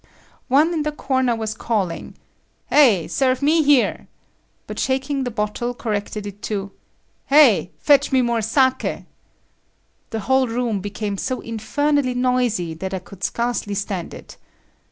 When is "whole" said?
10.21-10.47